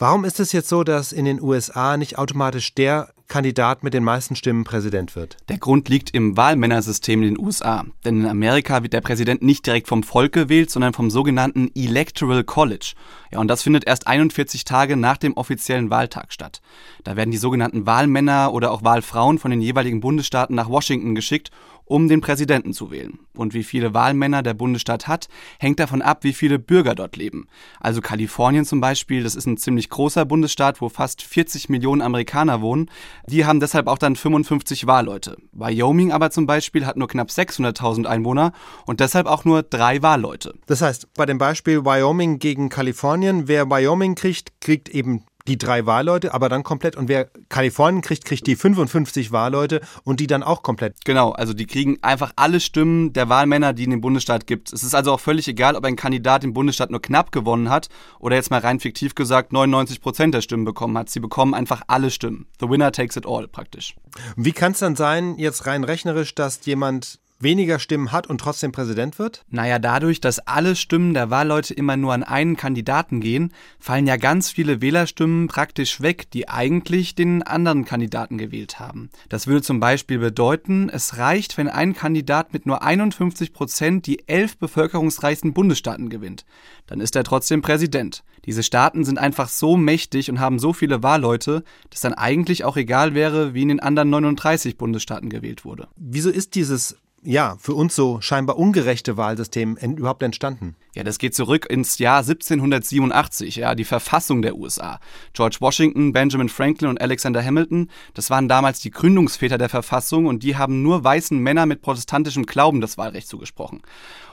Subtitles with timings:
[0.00, 4.02] Warum ist es jetzt so, dass in den USA nicht automatisch der Kandidat mit den
[4.02, 5.36] meisten Stimmen Präsident wird?
[5.50, 7.84] Der Grund liegt im Wahlmännersystem in den USA.
[8.02, 12.44] Denn in Amerika wird der Präsident nicht direkt vom Volk gewählt, sondern vom sogenannten Electoral
[12.44, 12.94] College.
[13.30, 16.62] Ja, und das findet erst 41 Tage nach dem offiziellen Wahltag statt.
[17.04, 21.50] Da werden die sogenannten Wahlmänner oder auch Wahlfrauen von den jeweiligen Bundesstaaten nach Washington geschickt,
[21.90, 23.18] um den Präsidenten zu wählen.
[23.34, 25.28] Und wie viele Wahlmänner der Bundesstaat hat,
[25.58, 27.48] hängt davon ab, wie viele Bürger dort leben.
[27.80, 32.60] Also Kalifornien zum Beispiel, das ist ein ziemlich großer Bundesstaat, wo fast 40 Millionen Amerikaner
[32.60, 32.88] wohnen.
[33.26, 35.36] Die haben deshalb auch dann 55 Wahlleute.
[35.50, 38.52] Wyoming aber zum Beispiel hat nur knapp 600.000 Einwohner
[38.86, 40.54] und deshalb auch nur drei Wahlleute.
[40.66, 45.86] Das heißt, bei dem Beispiel Wyoming gegen Kalifornien, wer Wyoming kriegt, kriegt eben die drei
[45.86, 46.96] Wahlleute, aber dann komplett.
[46.96, 51.04] Und wer Kalifornien kriegt, kriegt die 55 Wahlleute und die dann auch komplett.
[51.04, 54.72] Genau, also die kriegen einfach alle Stimmen der Wahlmänner, die in dem Bundesstaat gibt.
[54.72, 57.88] Es ist also auch völlig egal, ob ein Kandidat im Bundesstaat nur knapp gewonnen hat
[58.18, 61.10] oder jetzt mal rein fiktiv gesagt 99 Prozent der Stimmen bekommen hat.
[61.10, 62.46] Sie bekommen einfach alle Stimmen.
[62.60, 63.94] The winner takes it all praktisch.
[64.36, 68.72] Wie kann es dann sein, jetzt rein rechnerisch, dass jemand weniger Stimmen hat und trotzdem
[68.72, 69.44] Präsident wird?
[69.48, 74.16] Naja, dadurch, dass alle Stimmen der Wahlleute immer nur an einen Kandidaten gehen, fallen ja
[74.16, 79.10] ganz viele Wählerstimmen praktisch weg, die eigentlich den anderen Kandidaten gewählt haben.
[79.28, 84.28] Das würde zum Beispiel bedeuten, es reicht, wenn ein Kandidat mit nur 51 Prozent die
[84.28, 86.44] elf bevölkerungsreichsten Bundesstaaten gewinnt.
[86.86, 88.22] Dann ist er trotzdem Präsident.
[88.44, 92.76] Diese Staaten sind einfach so mächtig und haben so viele Wahlleute, dass dann eigentlich auch
[92.76, 95.88] egal wäre, wie in den anderen 39 Bundesstaaten gewählt wurde.
[95.96, 100.76] Wieso ist dieses ja, für uns so scheinbar ungerechte Wahlsystem überhaupt entstanden?
[100.94, 104.98] Ja, das geht zurück ins Jahr 1787, ja, die Verfassung der USA.
[105.34, 110.42] George Washington, Benjamin Franklin und Alexander Hamilton, das waren damals die Gründungsväter der Verfassung und
[110.42, 113.82] die haben nur weißen Männern mit protestantischem Glauben das Wahlrecht zugesprochen.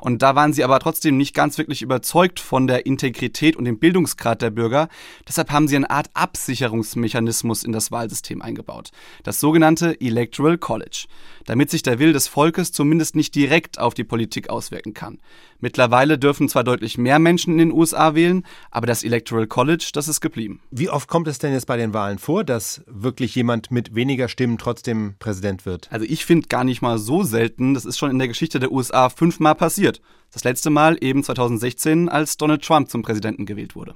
[0.00, 3.78] Und da waren sie aber trotzdem nicht ganz wirklich überzeugt von der Integrität und dem
[3.78, 4.88] Bildungsgrad der Bürger.
[5.28, 8.90] Deshalb haben sie eine Art Absicherungsmechanismus in das Wahlsystem eingebaut.
[9.24, 11.06] Das sogenannte Electoral College.
[11.44, 15.18] Damit sich der Will des Volkes zumindest nicht direkt auf die Politik auswirken kann.
[15.60, 20.08] Mittlerweile dürfen zwar deutlich mehr Menschen in den USA wählen, aber das Electoral College, das
[20.08, 20.60] ist geblieben.
[20.70, 24.28] Wie oft kommt es denn jetzt bei den Wahlen vor, dass wirklich jemand mit weniger
[24.28, 25.88] Stimmen trotzdem Präsident wird?
[25.90, 27.74] Also ich finde gar nicht mal so selten.
[27.74, 30.00] Das ist schon in der Geschichte der USA fünfmal passiert.
[30.32, 33.94] Das letzte Mal eben 2016, als Donald Trump zum Präsidenten gewählt wurde.